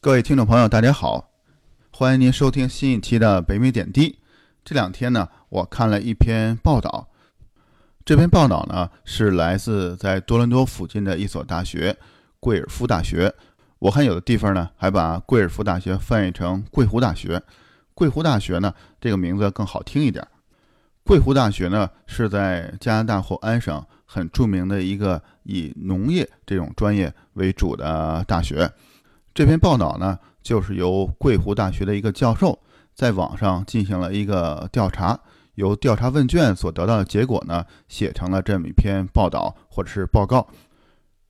[0.00, 1.28] 各位听众朋友，大家好，
[1.90, 4.20] 欢迎您收听新一期的北美点滴。
[4.64, 7.08] 这两天呢，我看了一篇报道，
[8.04, 11.96] 这篇报道呢是来自在多伦多附近的一所大学——
[12.38, 13.34] 贵尔夫大学。
[13.80, 17.42] 我看有的地方呢还把贵尔夫大学翻译成贵湖大学。
[17.92, 20.24] 贵湖大学呢这个名字更好听一点。
[21.02, 28.70] 贵湖大学呢是在加拿大或安省很著名的一个以农业这种专业为主的大学。
[29.38, 32.58] 这篇报道呢，就是由贵湖大学的一个教授
[32.92, 35.16] 在网上进行了一个调查，
[35.54, 40.44] 由调查问卷所得到的结果呢，写成了这么一篇报道或者是报告。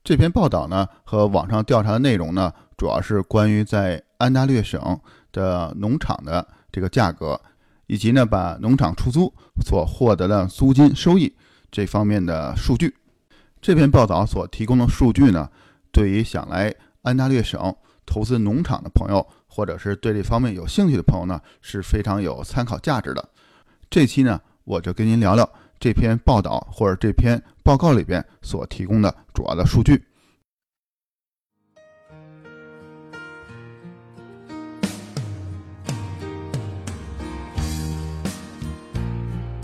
[0.03, 4.99] 这篇报道呢和网上调查的内容呢，主要是关于在安大略省
[5.31, 7.39] 的农场的这个价格，
[7.85, 9.31] 以及呢把农场出租
[9.63, 11.31] 所获得的租金收益
[11.69, 12.95] 这方面的数据。
[13.61, 15.47] 这篇报道所提供的数据呢，
[15.91, 17.75] 对于想来安大略省。
[18.09, 23.29] 投资农场的朋友，或者是对这方面有兴趣的朋友呢，是非常有参考价值的。
[23.87, 25.47] 这期呢，我就跟您聊聊
[25.79, 30.03] 这篇报道或者这篇报告里边所提供的主要的数据。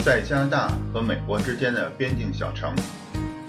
[0.06, 2.76] 在加拿大和美国之间的边境小城，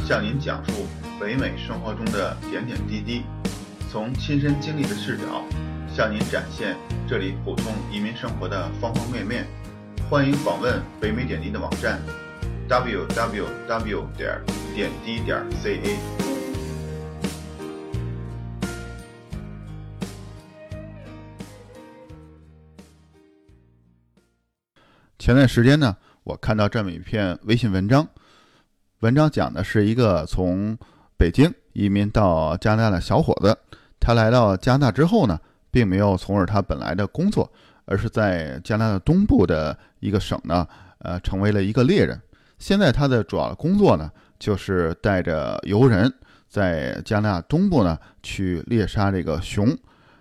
[0.07, 0.87] 向您讲述
[1.21, 3.25] 北美生活中的点点滴滴。
[3.97, 5.43] 从亲身经历的视角，
[5.89, 6.77] 向您展现
[7.09, 9.47] 这里普通移民生活的方方面面。
[10.11, 11.99] 欢迎访问北美点滴的网站
[12.69, 14.05] ：www.
[14.15, 14.39] 点
[14.75, 15.97] 点滴点 ca。
[25.19, 28.07] 前段时间呢，我看到这么一篇微信文章，
[29.01, 30.77] 文章讲的是一个从
[31.17, 33.57] 北京移民到加拿大的小伙子。
[33.99, 35.39] 他来到加拿大之后呢，
[35.71, 37.51] 并没有从事他本来的工作，
[37.85, 40.67] 而是在加拿大东部的一个省呢，
[40.99, 42.21] 呃，成为了一个猎人。
[42.59, 46.13] 现在他的主要工作呢，就是带着游人
[46.49, 49.77] 在加拿大东部呢去猎杀这个熊。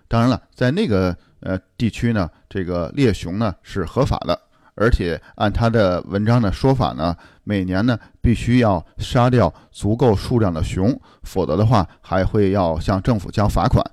[0.08, 4.38] 当然了，在那个呃地区呢，这个猎熊呢是合法的，
[4.76, 13.84] 而且按他的文章的说法呢，每年呢必须要杀掉足够数量的熊，否则的话还会要向政府交罚款。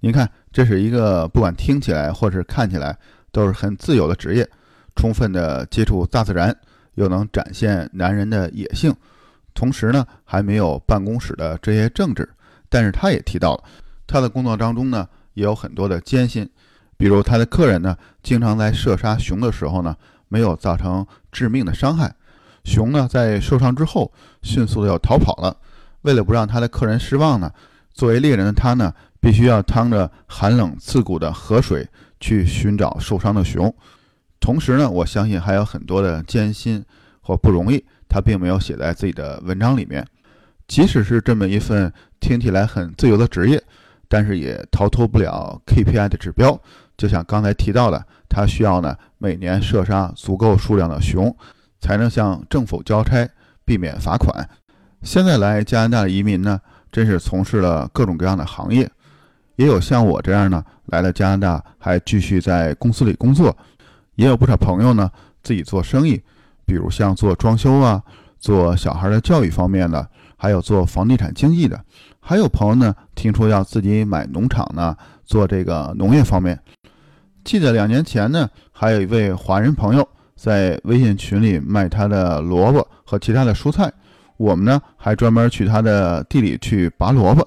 [0.00, 2.98] 您看，这是一个不管听起来或是看起来
[3.32, 4.48] 都是很自由的职业，
[4.96, 6.54] 充分的接触大自然，
[6.94, 8.94] 又能展现男人的野性，
[9.54, 12.28] 同时呢还没有办公室的这些政治。
[12.68, 13.64] 但是他也提到了，
[14.06, 16.48] 他的工作当中呢也有很多的艰辛，
[16.96, 19.96] 比如他的客人呢经常在射杀熊的时候呢。
[20.26, 22.12] 没有造成致命的伤害，
[22.64, 24.12] 熊呢在受伤之后
[24.42, 25.56] 迅速的又逃跑了。
[26.00, 27.52] 为了不让他的客人失望呢，
[27.92, 31.86] 作为猎人的他呢，必须要趟着寒冷刺骨的河水
[32.18, 33.72] 去寻找受伤的熊。
[34.40, 36.84] 同时呢，我相信还有很多的艰辛
[37.20, 40.04] 或不容易，他并没有写在自己的文章里面。
[40.66, 43.62] 即使是这么一份听起来很自由的职业，
[44.08, 46.60] 但是也逃脱不了 KPI 的指标。
[46.96, 51.34] 就像刚才提到的，他需要呢每年射杀足够数量的熊，
[51.80, 53.28] 才能向政府交差，
[53.64, 54.48] 避免罚款。
[55.02, 56.60] 现在来加拿大的移民呢，
[56.90, 58.88] 真是从事了各种各样的行业，
[59.56, 63.54] 也有像我这样呢来了加拿大还继续在公司里工作，
[64.14, 65.10] 也有不少朋友呢
[65.42, 66.22] 自己做生意，
[66.64, 68.02] 比如像做装修啊、
[68.38, 71.78] 做小孩的教育方面的，还有做房地产经纪的，
[72.20, 76.58] 还有朋友呢听说要自己买农场呢，做这个农业方面。
[77.44, 83.92] 记得两年前呢，还有一位华人朋友在微信群里卖他的萝卜和其他的蔬菜，
[84.38, 87.46] 我们呢还专门去他的地里去拔萝卜。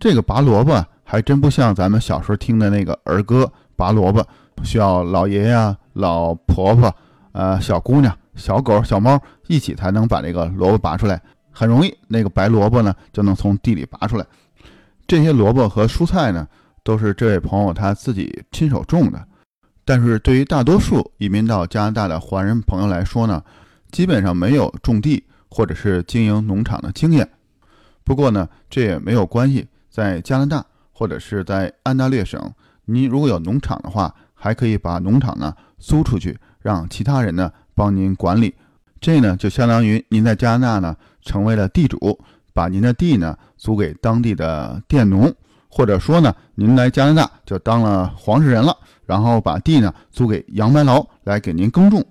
[0.00, 4.26] 这个拔萝卜还真不像咱们小时候听的那个儿歌拔萝卜，
[4.64, 6.92] 需要老爷爷、老婆婆、
[7.30, 14.26] 呃小姑娘、小狗、小猫一起才能把这个萝卜拔出来，很容易，那个白萝卜呢就能从地里拔出来。
[15.06, 16.48] 这些萝卜和蔬菜呢，
[16.82, 19.24] 都是这位朋友他自己亲手种的。
[19.86, 23.42] 但是对于大多数移民到加拿大的华人朋友来说呢，
[23.92, 27.26] 基本上没有种地或者是经营农场的经验。
[28.02, 32.52] 不过呢，这也没有关系，在加拿大或者是在安大略省，
[32.84, 38.52] 您如果有农场的话，还可以把农场呢租出去，让其他人呢帮您管理。
[39.00, 42.18] 这呢就相当于您在加拿大呢成为了地主，
[42.52, 45.32] 把您的地呢租给当地的佃农，
[45.76, 48.74] 或者说呢您来加拿大就当了黄世仁了。
[49.04, 52.02] 然后把地呢租给杨白劳来给您耕种，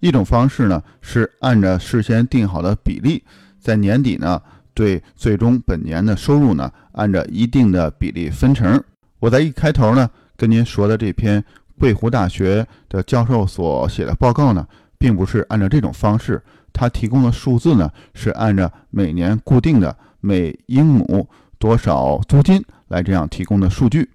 [0.00, 3.22] 一种方式呢是按照事先定好的比例，
[3.60, 4.40] 在年底呢
[4.74, 8.82] 对最终本年的收入呢按照一定的比例分成。
[9.20, 11.44] 我在一开头呢跟您说的这篇
[11.78, 14.66] 贵湖大学的教授所写的报告呢，
[14.98, 16.42] 并不是按照这种方式，
[16.72, 21.28] 他提供的数字呢是按照每年固定的每英亩
[21.62, 24.10] 多少租金来这样提供的数据。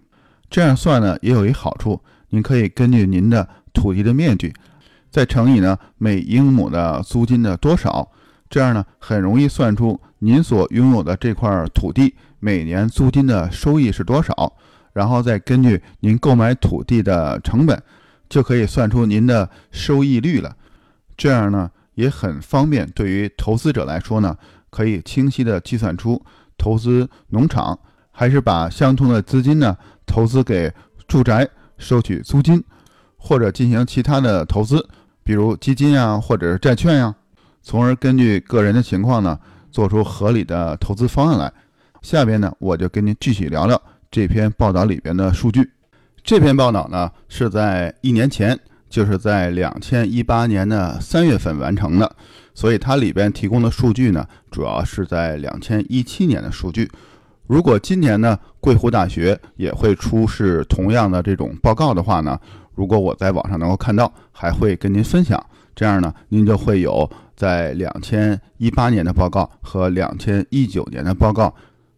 [0.49, 1.97] 这样算呢也有一好处，
[2.31, 4.53] 您可以根据您的土地的面积，
[5.09, 8.11] 再乘以呢每英亩的租金的多少，
[8.49, 14.51] 这样呢很容易算出您所拥有的这块土地每年租金的收益是多少，
[14.91, 17.81] 然后再根据您购买土地的成本，
[18.27, 20.53] 就可以算出您的收益率了。
[21.15, 24.35] 这样呢也很方便，对于投资者来说呢，
[24.69, 26.21] 可以清晰的计算出
[26.57, 27.77] 投资农场
[28.11, 29.77] 还是把相同的资金呢。
[30.05, 30.73] 投资给
[31.05, 31.45] 住宅
[31.77, 32.63] 收取租金，
[33.17, 34.87] 或者进行其他的投资，
[35.21, 37.13] 比如基金啊，或者是债券呀，
[37.61, 39.37] 从而根据个人的情况呢，
[39.69, 41.51] 做出合理的投资方案来。
[42.01, 45.69] 下边呢，我就跟您具体聊聊这篇报道里边的数据。
[46.23, 48.57] 这篇报道呢，是在一年前，
[48.89, 52.15] 就是在两千一八年的三月份完成的，
[52.57, 56.89] 所以它里边提供的数据呢，主要是在两千一七年的数据。
[57.45, 62.35] 如果今年呢，贵湖大学也会出示同样的这种报告的话呢，
[62.73, 65.39] 如果我在网上能够看到，还会跟您分享。
[65.75, 71.53] 这样呢，您就会有在两千一八年的报告和两千一九年的报告，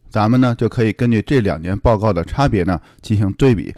[0.10, 3.74] 咱们呢就可以根据这两年报告的差别呢进行对比。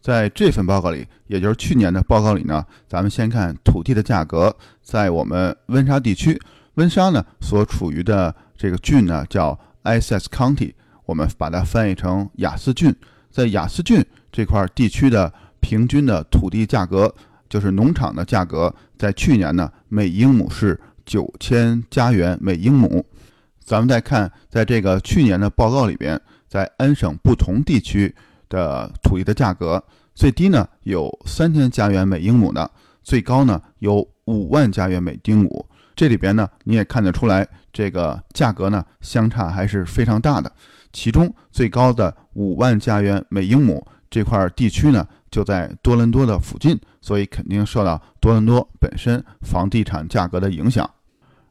[0.00, 6.40] 在这份报告里，也就是去年的报告里呢，咱们先看土地的价格，在我们温莎地区，
[6.74, 10.72] 温莎呢所处于的这个郡呢叫 Essex County。
[11.04, 12.94] 我们把它翻译成雅思郡，
[13.30, 17.12] 在雅思郡这块地区的平均的土地价格，
[17.48, 23.04] 就是农场的价格，在去年呢，每英亩是九千加元每英亩。
[23.58, 28.14] 咱们再看，在这个去年的报告里边，在安省不同地区
[28.50, 29.82] 的土地的价格，
[30.14, 32.70] 最低呢有三千加元每英亩的，
[33.02, 35.66] 最高呢有五万加元每英亩。
[35.96, 40.52] 这里边呢，你也看得出来，这个价格呢相差还是非常大的。
[40.92, 50.88] 其中最高的五万加元每英亩这块地区呢，就在多伦多的附近，所以肯定受到多伦多本身房地产价格的影响。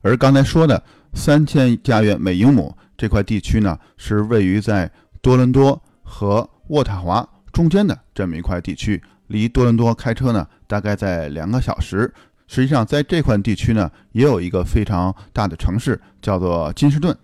[0.02, 0.81] 而刚才说的
[1.13, 4.92] 三千加元每英亩这块地区呢，是位于在
[5.22, 12.12] 多伦多和渥太华中间的这么一块地区，离多伦多开车呢大概在两个小时。
[12.48, 17.16] 实际上，在这块地区呢，也有一个非常大的城市，叫做金士顿。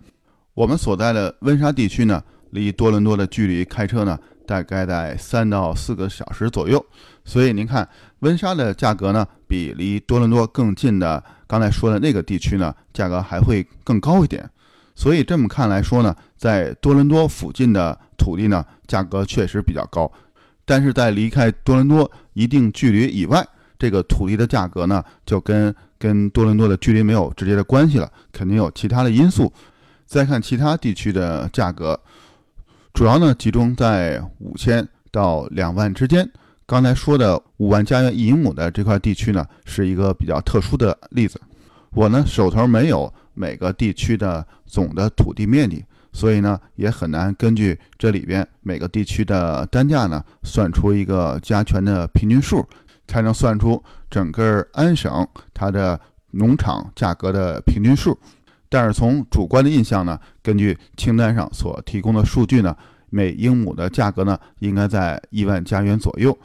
[0.53, 2.21] 我们所在的温莎地区呢，
[2.51, 6.85] 离多伦多的距离开车呢，大概在三到四个小时左右。
[7.23, 7.89] 所以您看，
[8.19, 14.47] 温莎的价格呢，比离多伦多更近的刚才说的那个地区呢，价格还会更高一点。
[14.95, 20.11] 所以这么看来说呢，在多伦多附近的土地呢，价格确实比较高。
[20.63, 23.45] 但是在离开多伦多一定距离以外，
[23.77, 29.51] 这个土地的价格呢，就跟跟多伦多的距离没有直接的关系了，肯定有其他的因素。
[30.05, 31.99] 再看其他地区的价格，
[32.93, 36.27] 主要呢集中在五千到两万之间。
[36.65, 41.39] 刚才说的五万加元一英亩的这块地区呢，是一个比较特殊的例子。
[41.95, 52.67] 我呢手头没有每个地区的总的土地面积，所以呢也很难根据这里边每个地区的单价呢算出一个加权的平均数，
[53.07, 55.97] 才能算出整个安省它的
[56.31, 58.17] 农场价格的平均数。
[58.67, 62.75] 但是从主观的印象呢，根据清单上所提供的数据呢，
[63.09, 66.37] 每英亩的价格呢应该在一万加元左右。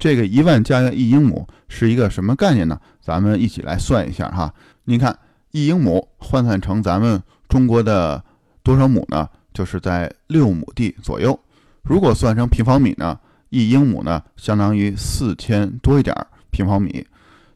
[0.00, 2.80] 这个一万加元一英亩是一个什么概念呢？
[3.02, 4.52] 咱们一起来算一下哈。
[4.84, 5.16] 您看，
[5.50, 8.24] 一英亩换算成咱们中国的
[8.62, 9.28] 多少亩呢？
[9.52, 11.38] 就是在六亩地左右。
[11.82, 13.18] 如果算成平方米呢，
[13.50, 16.16] 一英亩呢相当于四千多一点
[16.50, 17.06] 平方米。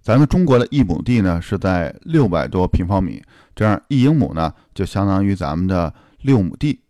[0.03, 3.23] 咱们中国的一亩地呢是在六百多平方米。
[3.55, 6.81] 这样一英亩呢，就相当于咱们的六亩地。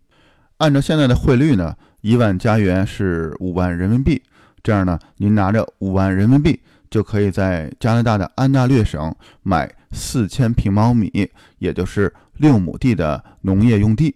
[0.57, 4.21] 按照现在的汇率呢，一万加元是五万人民币。
[4.65, 14.13] 这样呢，您拿着五万人民币，就可以在加拿大的安大略省买四千平方米，也就是六亩地的农业用地。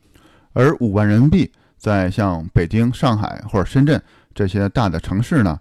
[0.55, 4.02] 而五万人民币，在像北京、上海或者深圳
[4.35, 5.57] 这些大的城市呢，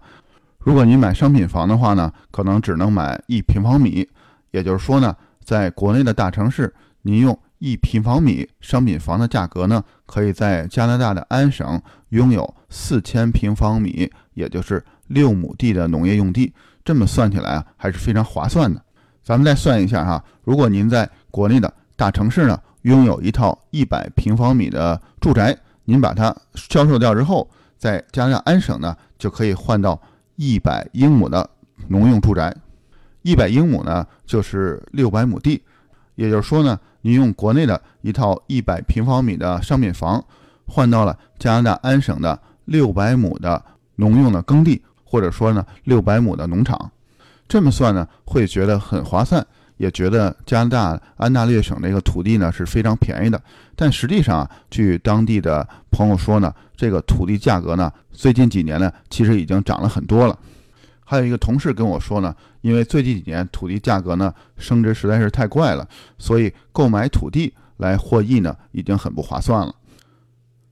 [0.58, 4.08] 如果您买商品房的话呢，可能只能买一平方米。
[4.50, 5.14] 也就是说呢。
[5.44, 16.52] 在国内的大城市，您用一平方米商品房的价格呢，可以在加拿大的安省拥有四千平方米，也就是六亩地的农业用地。
[16.84, 18.80] 这么算起来啊，还是非常划算的。
[19.22, 30.00] 咱们再算一下哈，如果您在国内的大城市呢，拥有一套一百平方米的住宅，您把它销售掉之后，在加拿大安省呢就可以换到
[30.36, 31.50] 一百英亩的
[31.88, 32.54] 农用住宅。
[33.22, 35.62] 一百英亩呢就是六百亩地，
[36.14, 40.24] 也就是说呢，你用国内的一套一百平方米的商品房，
[40.66, 43.64] 换到了加拿大安省的六百亩的
[43.96, 46.90] 农用的耕地，或者说呢六百亩的农场。
[47.48, 49.46] 这么算呢，会觉得很划算，
[49.78, 53.40] 也觉得加拿大安大略省这个土地呢是非常便宜的。
[53.74, 60.38] 但实际上啊，据当地的朋友说呢，这个土地价格呢，最近几年呢，其实已经涨了很多了。
[61.04, 65.88] 还有一个同事跟我说呢，因为最近几年土地价格呢升值实在是太快了，
[66.18, 69.74] 所以购买土地来获益呢，已经很不划算了。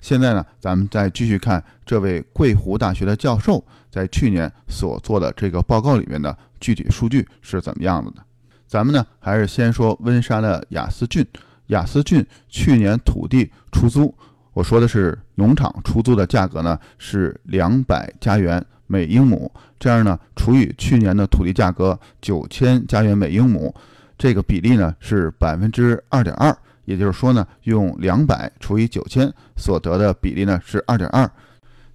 [0.01, 8.23] 现在呢，咱们再继续看这位桂湖大学的教授在去年所做的这个报告里面的具体数据是怎么样子的？
[8.67, 11.27] 咱们呢还是先说温莎的雅思郡。
[11.69, 14.15] 雅思郡去年土地出租，
[14.53, 23.75] 我说的是农场出租的价格呢是两百加元每英亩，这样呢除以去年的土地价格九千加元每英亩，
[24.17, 26.57] 这个比例呢是百分之二点二。
[26.85, 31.29] 也就是说呢，用两百除以九千所得的比例呢是二点二，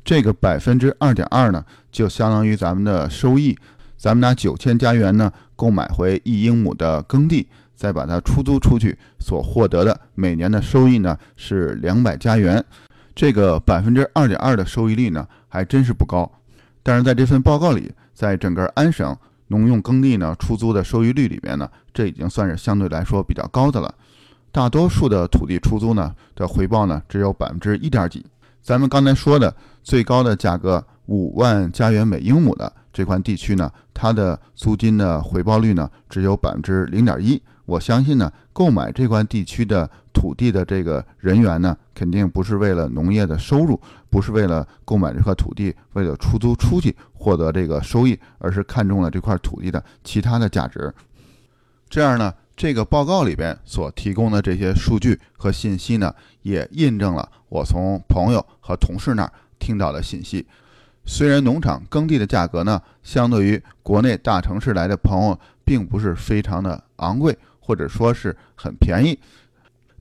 [0.04, 3.58] 这个百分之二点二呢就相当于咱们的收益。
[3.96, 12.62] 咱们拿九千加元呢购买回一英亩的耕地，再把它出租出去，所获得的每年的收益呢是两百加元。
[13.16, 16.30] 这个百分之二点二的收益率呢还真是不高。
[16.84, 19.16] 但是在这份报告里，在整个安省
[19.48, 23.94] 农用耕地呢出租的收益率里面呢，这已经算是相对来说比较高的了。
[24.52, 28.26] 大多数的土地出租呢的回报呢只有百分之一点几。
[28.62, 37.42] 咱们刚才说的最高的价格五万加元每英亩的这块地区呢，它的租金的回报率呢只有百分之零点一。
[37.72, 50.94] 我相信呢，购买这块地区的土地的这个人员呢，肯定不是为了农业的收入，不是为了购买这块土地为了出租出去获得这个收益，而是看中了这块土地的其他的价值。
[51.90, 52.34] 这样呢？
[52.54, 60.46] 这个报告里边所提供的这些数据和信息呢，也印证了我从朋友和同事那儿听到的信息。
[61.06, 67.36] 虽然农场耕地的价格呢，相对于国内大城市来的朋友，并不是非常的昂贵，
[67.72, 69.18] 或者说是很便宜，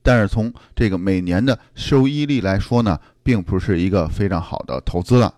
[0.03, 5.33] 但是从这个每年的收益率来说呢，并不是一个非常好的投资了。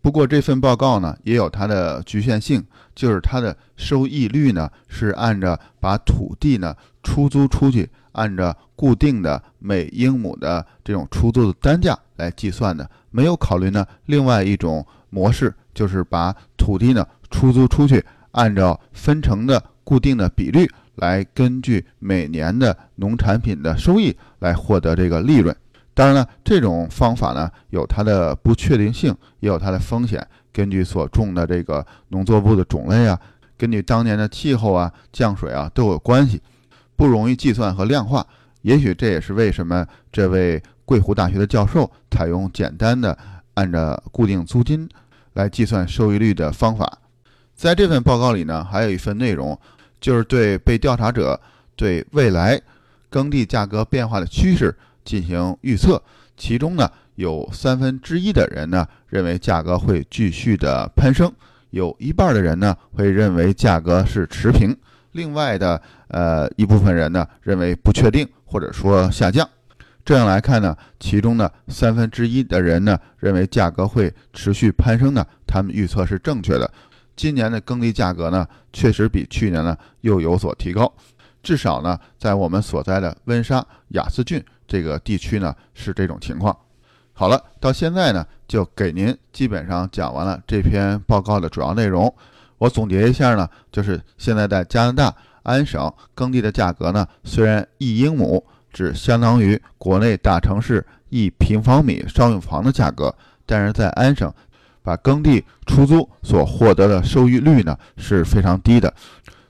[0.00, 2.64] 不过这份报告呢，也有它的局限性，
[2.94, 25.54] 就是它的收益率呢是按照把土地呢出租出去，按照固定的每英亩的这种出租的单价来计算的，没有考虑呢另外一种模式，就是把土地呢出租出去，按照分成的固定的比率来根据每年的农产品的收益来获得这个利润。
[25.94, 30.26] 当然了，这种方法呢有它的不确定性，也有它的风险。
[30.52, 33.20] 根据所种的这个农作物的种类啊，
[33.56, 36.40] 根据当年的气候啊、降水啊都有关系，
[36.96, 38.26] 不容易计算和量化。
[38.62, 43.16] 也许这也是为什么这位贵湖大学的教授采用简单的
[43.54, 44.88] 按照固定租金
[45.34, 46.98] 来计算收益率的方法。
[47.54, 49.56] 在这份报告里呢，还有一份内容，
[50.04, 51.40] 就是对被调查者
[51.74, 52.60] 对未来
[53.08, 54.76] 耕地价格变化的趋势。
[55.02, 56.02] 进行预测，
[56.36, 61.32] 其中呢有三分之一的人呢认为价格会继续的攀升，
[61.70, 64.76] 有一半的人呢会认为价格是持平，
[65.12, 69.48] 另外的呃一部分人呢认为不确定或者说下降。
[70.04, 76.70] 这样来看呢，其中呢三分之一的人呢认为价格会持续攀升呢，他们预测是正确的。
[77.16, 80.92] 今年的耕地价格呢确实比去年呢又有所提高，
[81.42, 84.44] 至少呢在我们所在的温莎雅思郡。
[84.66, 86.56] 这个地区呢是这种情况。
[87.12, 92.12] 好了，到现在呢就给您基本上讲完了这篇报告的主要内容。
[92.58, 98.42] 我总结一下呢，就是现在在加拿大安省耕地的价格呢，虽然一英亩
[98.72, 104.32] 只相当于国内大城市一平方米商用房的价格，但是在安省
[104.84, 108.94] 把耕地出租所获得的收益率呢是非常低的，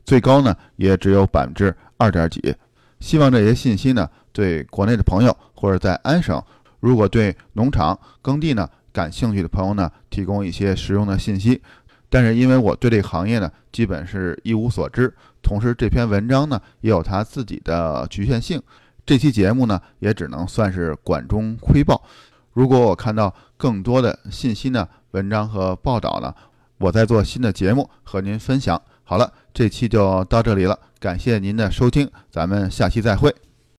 [0.07, 2.55] 最高呢也只有百分之二点几。
[3.01, 4.09] 希望这些信息呢。
[4.35, 6.43] 对国内的朋友，或者在安省，
[6.81, 11.63] 如果对农场耕地呢感兴趣的朋友呢，提供一些实用的信息。
[12.11, 18.61] 但是因为我对这个行业呢，基本是一无所知，同时这篇文章呢也有它自己的局限性。
[19.07, 22.03] 这期节目呢也只能算是管中窥豹。
[22.53, 26.35] 如果我看到更多的信息呢、文章和报道呢，
[26.77, 28.81] 我在做新的节目和您分享。
[29.05, 33.33] 好了，这期就到这里了，感谢您的收听，咱们下期再会。